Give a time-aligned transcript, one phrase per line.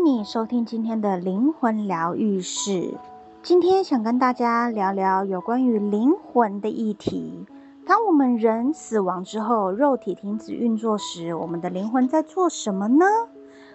[0.00, 2.94] 迎你收听今天的灵魂疗愈室。
[3.42, 7.44] 今天想跟大家聊聊有关于灵魂的议题。
[7.86, 13.04] 当我们人死亡之后，肉体停止运作时，我们的灵魂在做什么呢？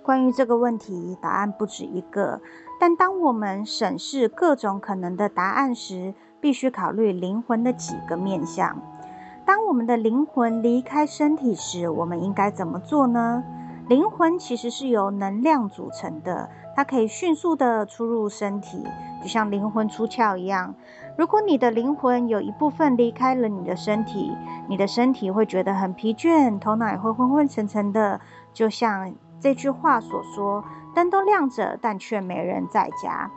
[0.00, 2.40] 关于这个问题，答案不止一个。
[2.78, 8.80] 但当我们审视各种可能的答案时，必须考虑灵魂的几个面向。
[9.44, 13.42] 当我们的灵魂离开身体时，我们应该怎么做呢？
[13.92, 18.82] 灵魂其实是由能量组成的，它可以迅速地出入身体，
[19.20, 20.74] 就像灵魂出窍一样。
[21.18, 24.34] 如果你的灵魂有一部分离开了你的身体，
[24.66, 28.18] 你的身体会觉得很疲倦，头脑也会昏昏沉沉的，
[28.54, 30.64] 就像这句话所说
[30.96, 33.30] ：“灯都亮着，但却没人在家。”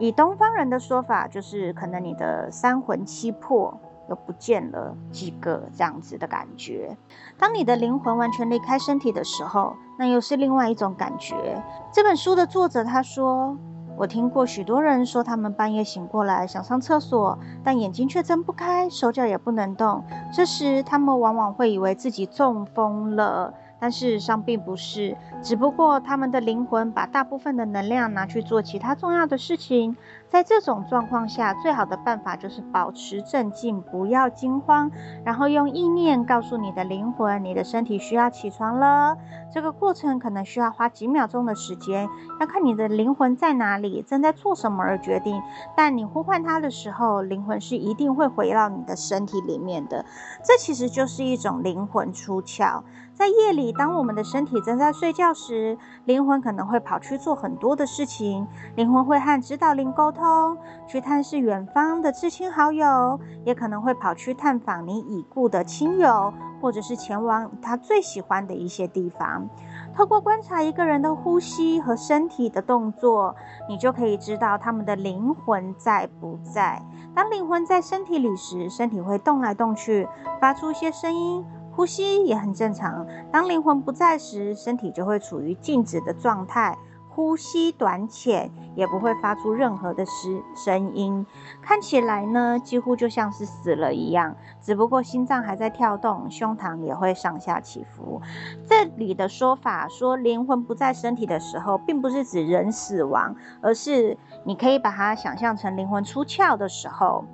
[0.00, 6.96] 以东方人的说法，就是可能你的三魂七魄又不见了几个这样子的感觉。
[7.38, 11.62] 当你的灵魂完全离开身体的时候，那又是另外一种感觉。
[11.92, 13.56] 这本书的作者他说
[13.96, 20.02] ：“我听过许多人说，他们半夜醒过来想上厕所，但眼睛却睁不开，手脚也不能动。
[20.32, 29.96] 这时，他们往往会以为自己中风了。”但事实上并不是，只不过他们的灵魂把大部分的能量拿去做其他重要的事情。
[30.28, 34.90] 在这种状况下，最好的办法就是保持镇静，不要惊慌，
[35.24, 39.16] 然后用意念告诉你的灵魂，你的身体需要起床了。
[39.50, 42.06] 这个过程可能需要花几秒钟的时间，
[42.40, 45.40] 要看你的灵魂在哪里，正在做什么而决定。
[45.74, 50.04] 但你呼唤它的时候，灵魂是一定会回到你的身体里面的。
[50.44, 52.82] 这其实就是一种灵魂出窍。
[53.14, 58.46] 在夜里，当我们的身体正在睡觉时，灵魂可能会跑去做很多的事情。
[58.76, 69.48] 灵魂会和指导灵沟通，去探视远方的至亲好友，也可能会跑去探访你已故的亲友，或者是前往他最喜欢的一些地方。
[69.94, 73.34] 透过观察一个人的呼吸和身体的动作，
[73.68, 76.80] 你就可以知道他们的灵魂在不在。
[77.14, 80.06] 当灵魂在身体里时，身体会动来动去，
[80.40, 81.44] 发出一些声音。
[81.78, 83.06] 呼吸也很正常。
[83.30, 86.76] 当灵魂不在时，身体就会处于静止的状态，
[87.08, 91.24] 呼吸短浅，也不会发出任何的声声音。
[91.62, 94.34] 看起来呢，几乎就像是死了一样。
[94.60, 98.20] 只不过心脏还在跳动，胸膛也会上下起伏。
[98.66, 107.24] 这里的说法说灵魂不在身体的时候，并不是指人死亡，而是你可以把它想象成灵魂出窍的时候。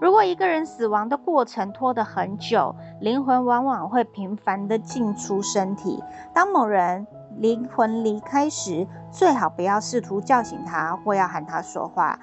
[0.00, 6.02] 如果一个人死亡的过程拖得很久，灵魂往往会频繁的进出身体。
[6.32, 7.04] 当某人
[7.36, 12.16] 灵魂离开时，最好不要试图叫醒他或要喊他说话，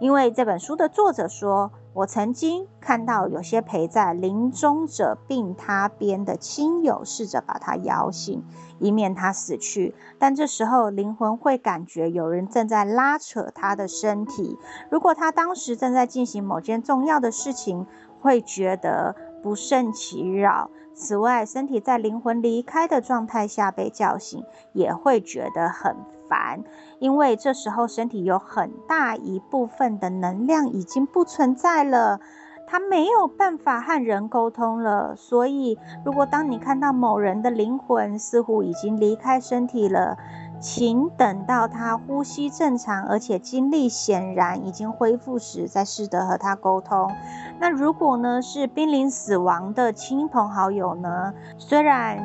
[0.00, 1.70] 因为这本书的作者说。
[1.92, 8.44] 我曾经看到有些陪在临终者病榻边的亲友试着把他摇醒，
[8.78, 9.92] 以免他死去。
[10.16, 14.56] 但这时候灵魂会感觉有人正在拉扯他的身体。
[14.88, 17.84] 如果他当时正在进行某件重要的事情，
[18.20, 20.70] 会觉得不胜其扰。
[20.94, 24.44] 此外，身体在灵魂离开的状态下被叫醒，
[24.74, 25.96] 也会觉得很
[26.30, 26.62] 烦，
[27.00, 32.20] 因为这时候身体有很大一部分的能量已经不存在了，
[32.68, 35.16] 它没有办法和人沟通了。
[35.16, 40.16] 所以，如果当你看到某人的灵魂似乎已经离开身体了，
[40.60, 47.10] 请等到他呼吸正常，而且精力显然已经恢复时，再试着和他沟通。
[47.58, 51.32] 那如果呢，是濒临死亡的亲朋好友呢？
[51.58, 52.18] 虽然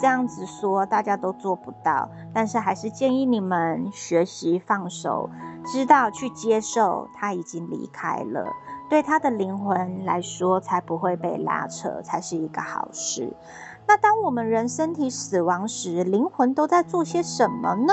[0.00, 5.28] 这样子说大家都做不到，但是还是建议你们学习放手，
[5.66, 8.46] 知道去接受他已经离开了，
[8.88, 13.30] 对他的灵魂来说才不会被拉扯，才是一个好事。
[13.86, 17.92] 那当我们人身体死亡时，灵魂都在做些什么呢？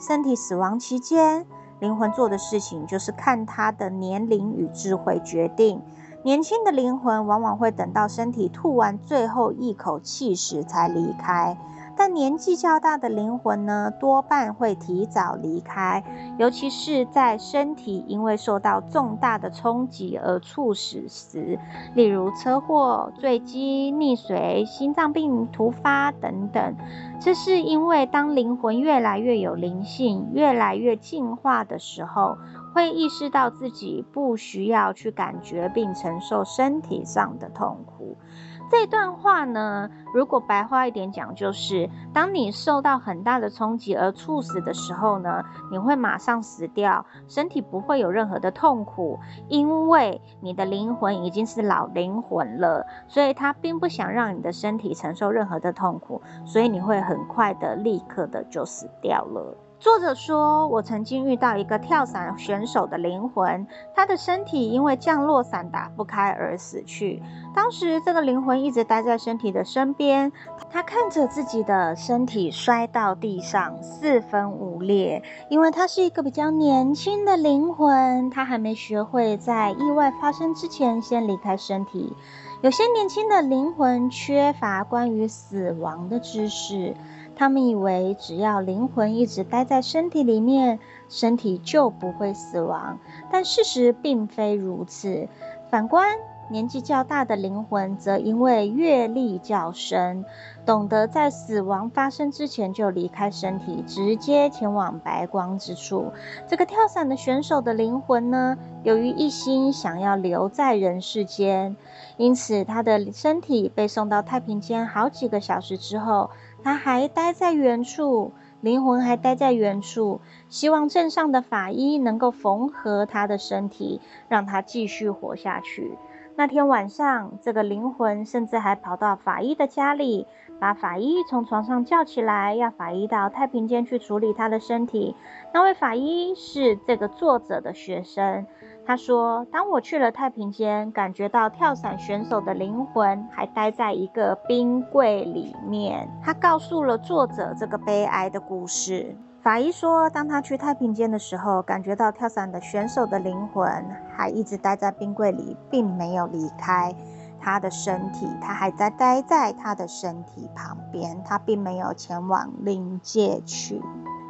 [0.00, 1.46] 身体死亡期间，
[1.80, 5.82] 灵魂做的事情就是看他的年龄与智慧决定。
[6.26, 11.56] 年轻的灵魂往往会等到身体吐完最后一口气时才离开。
[11.96, 16.04] 但年纪较大的灵魂呢，多半会提早离开，
[16.38, 21.58] 尤其是在身体因为受到重大的冲击而猝死时，
[21.94, 26.76] 例如车祸、坠机、溺水、心脏病突发等等。
[27.18, 32.36] 这是因为当灵魂越来越有灵性、越来越进化的时候，
[32.74, 38.18] 会意识到自己不需要去感觉并承受身体上的痛苦。
[38.68, 49.18] 这段话呢，如果白话一点讲，就是当你受到很大的冲击而猝死的时候呢，你会马上死掉，身体不会有任何的痛苦，
[49.48, 59.56] 因为你的灵魂已经是老灵魂了，所以他并不想让你的身体承受任何的痛苦，所以你会很快的、立刻的就死掉了。
[59.78, 67.22] 作者说：“我曾经遇到一个跳伞选手的灵魂，他的身体因为降落伞打不开而死去。
[67.54, 70.32] 当时，这个灵魂一直待在身体的身边，
[70.70, 75.22] 他看着自己的身体摔到地上，四分五裂。
[75.50, 82.16] 因为他是一个比较年轻的灵魂，他还没学会在意外发生之前先离开身体。
[82.62, 86.94] 有些年轻的灵魂缺乏关于死亡的知识。”
[87.36, 90.78] 他们以为只要灵魂一直待在身体里面，
[91.08, 92.98] 身体就不会死亡。
[93.30, 95.28] 但事实并非如此。
[95.70, 96.16] 反观
[96.48, 100.24] 年纪较大的灵魂，则因为阅历较深，
[100.64, 106.12] 懂得在死亡发生之前就离开身体，直接前往白光之处。
[106.46, 111.76] 这个跳伞的选手的灵魂呢，由于一心想要留在人世间，
[112.16, 116.30] 因此他的身体被送到太平间好几个小时之后。
[116.62, 125.96] 他还待在原处，灵魂还待在原处，希望镇上的法医能够缝合他的身体，让他继续活下去。
[126.38, 130.26] 那天晚上，这个灵魂甚至还跑到法医的家里，
[130.60, 135.16] 把法医从床上叫起来，要法医到太平间去处理他的身体。
[135.54, 138.46] 那位法医是这个作者的学生。
[138.86, 149.16] 他说：“当我去了太平间，感觉到跳伞选手的灵魂还待在一个冰柜里面。”他告诉了作者这个悲哀的故事。
[149.46, 153.64] 法医说，当他去太平间的时候，感觉到跳伞的选手的灵魂
[154.12, 156.92] 还一直待在冰柜里，并没有离开
[157.40, 163.80] 他的身体，他还在待在他的身体旁边，他并没有前往灵界去。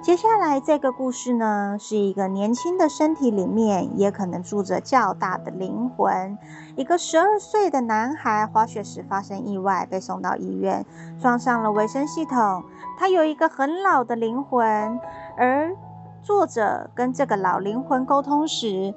[0.07, 6.39] 接下来这个故事呢，是一个年轻的身体里面，也可能住着较大的灵魂。
[6.77, 10.87] 一个十二岁的男孩滑雪时发生意外，被送到医院，
[11.21, 12.63] 装上了维生系统。
[12.97, 15.01] 他有一个很老的灵魂，
[15.37, 15.75] 而
[16.23, 18.95] 作者跟这个老灵魂沟通时，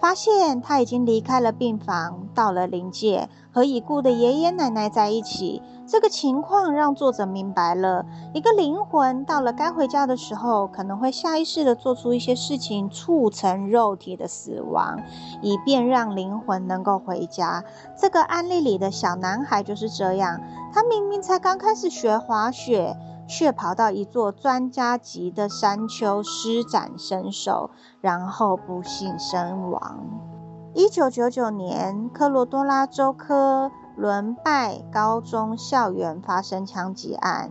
[0.00, 5.62] 发现他已经离开了病房，到了灵界，和已故的爷爷奶奶在一起。
[5.86, 14.98] 这个情况让作者明白了，一个灵魂到了该回家的时候，可能会下意识地做出一些事情，促成肉体的死亡，
[15.40, 17.64] 以便让灵魂能够回家。
[17.98, 20.40] 这个案例里的小男孩就是这样，
[20.72, 22.96] 他明明才刚开始学滑雪。
[23.26, 29.98] 却跑到一座专家级的山丘施展身手，然后不幸身亡。
[30.74, 37.50] 一九九九年，科罗多拉州科伦拜高中校园发生枪击案。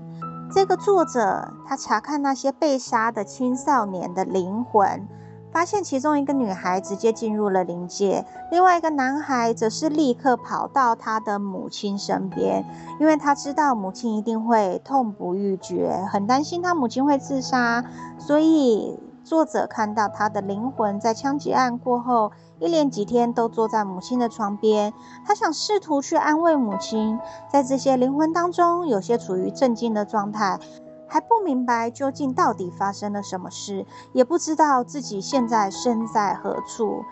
[0.54, 5.08] 这个作者他查看那些被杀的青少年的灵魂。
[5.54, 12.66] 发现其中一个女孩直接进入了灵界，另外一个男孩则是立刻跑到他的母亲身边，
[13.00, 17.86] 因为他知道母亲一定会痛不欲绝，很担心他母亲会自杀。
[18.18, 24.92] 所以作者看到他的灵魂在枪击案过后一连几天都坐在母亲的床边，
[25.24, 27.20] 他想试图去安慰母亲。
[27.52, 30.60] 在这些灵魂当中，有些处于镇静的状态。
[31.08, 37.04] 还不明白究竟到底发生了什么事，也不知道自己现在身在何处。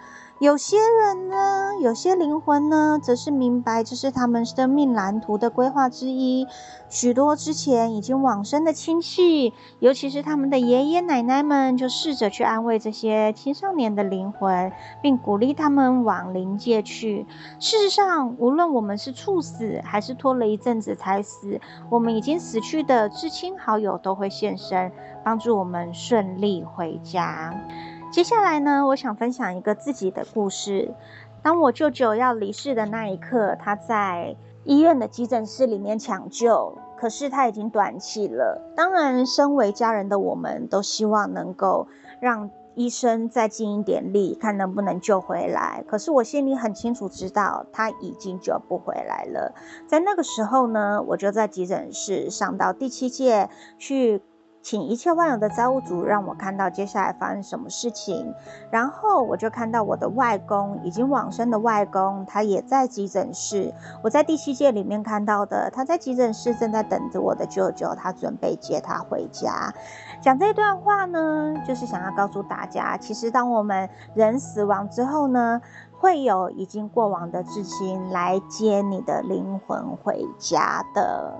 [0.42, 6.48] 有些人呢，有些灵魂呢，则是明白这是他们生命蓝图的规划之一。
[6.90, 17.28] 许多之前已经往生的亲戚，尤其是他们的爷爷奶奶们，就试着去安慰这些青少年的灵魂，并鼓励他们往灵界去。
[17.60, 24.92] 事实上，无论我们是猝死，还是拖了一阵子才死，我们已经死去的至亲好友都会现身，
[25.24, 27.54] 帮助我们顺利回家。
[28.12, 30.94] 接下来呢，我想分享一个自己的故事。
[31.42, 38.62] 当我舅舅要离世的那一刻，他在医院的急诊室里面抢救，可是他已经短气了。
[38.76, 41.88] 当然，身为家人的我们都希望能够
[42.20, 45.82] 让医生再尽一点力，看能不能救回来。
[45.88, 49.54] 可是我心里很清楚知道，他已经救不回来了。
[49.88, 53.50] 在那个时候呢，我就在急诊室上到第七届
[53.80, 54.22] 去。
[54.62, 58.34] 请一切万有的造物主让我看到接下来发生什么事情，
[58.70, 63.74] 然后我就看到我的外公已经往生的外公，他也在急诊室。
[64.04, 69.74] 我在第七届里面看到的，他在急诊室正在等着我的舅舅，他准备接他回家。
[70.22, 75.60] 讲这段话呢，就是想要告诉大家，其实当我们人死亡之后呢，
[75.92, 81.34] 会有已经过往的至亲来接你的灵魂回家的。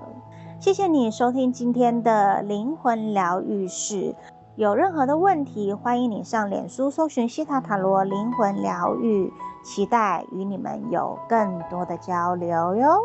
[0.62, 4.14] 谢谢你收听今天的灵魂疗愈室。
[4.54, 9.32] 有任何的问题，欢迎你上脸书搜寻西塔塔罗灵魂疗愈，
[9.64, 13.00] 期待与你们有更多的交流哟。